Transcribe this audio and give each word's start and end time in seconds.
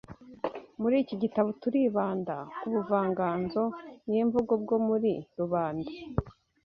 Muri 0.81 0.95
iki 1.03 1.15
gitabo 1.23 1.49
turibanda 1.61 2.35
ku 2.59 2.67
buvanganzo 2.73 3.61
nyemvugo 4.09 4.53
bwo 4.63 4.77
muri 4.87 5.11
rubanda 5.39 5.89